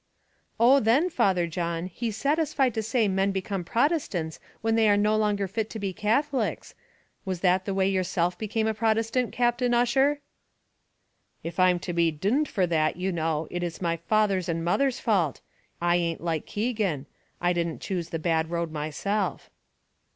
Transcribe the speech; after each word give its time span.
"Oh 0.59 0.79
then, 0.79 1.11
Father 1.11 1.45
John, 1.45 1.85
he's 1.85 2.17
satisfied 2.17 2.73
to 2.73 2.81
say 2.81 3.07
men 3.07 3.31
become 3.31 3.63
Protestants 3.63 4.39
when 4.61 4.73
they 4.73 4.89
are 4.89 4.97
no 4.97 5.15
longer 5.15 5.47
fit 5.47 5.69
to 5.69 5.77
be 5.77 5.93
Catholics; 5.93 6.73
was 7.23 7.41
that 7.41 7.65
the 7.65 7.73
way 7.75 7.87
yourself 7.87 8.35
become 8.35 8.65
a 8.65 8.73
Protestant, 8.73 9.31
Captain 9.31 9.75
Ussher?" 9.75 10.19
"If 11.43 11.59
I'm 11.59 11.77
to 11.81 11.93
be 11.93 12.09
d 12.09 12.31
d 12.31 12.45
for 12.45 12.65
that, 12.65 12.95
you 12.97 13.11
know, 13.11 13.47
it's 13.51 13.79
my 13.79 13.95
father's 13.97 14.49
and 14.49 14.65
mother's 14.65 14.99
fault. 14.99 15.39
I 15.79 15.97
ain't 15.97 16.21
like 16.21 16.47
Keegan. 16.47 17.05
I 17.39 17.53
didn't 17.53 17.79
choose 17.79 18.09
the 18.09 18.17
bad 18.17 18.49
road 18.49 18.71
myself." 18.71 19.51